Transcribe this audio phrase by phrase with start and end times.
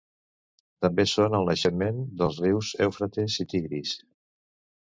[0.85, 3.97] També són el naixement dels rius Eufrates i Tigris.